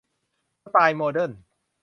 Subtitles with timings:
[0.63, 1.31] สไตล์โมเดิร์น